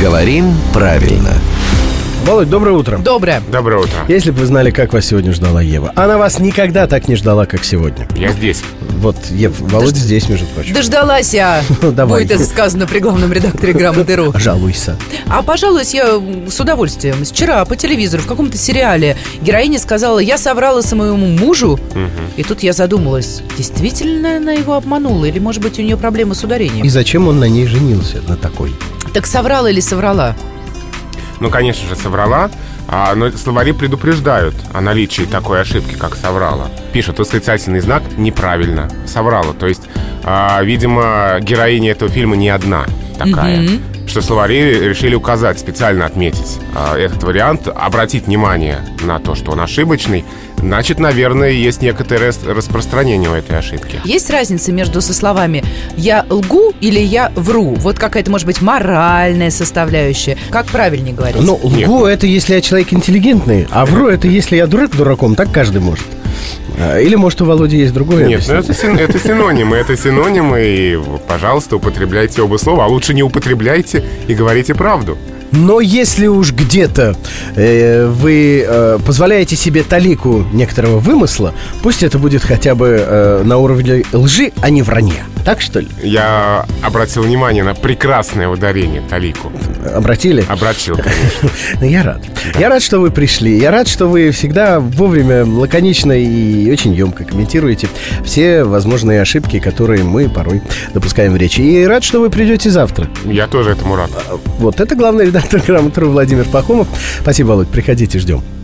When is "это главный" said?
104.80-105.26